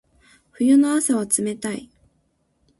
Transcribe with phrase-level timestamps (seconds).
[0.53, 1.87] 冬の朝は冷たい。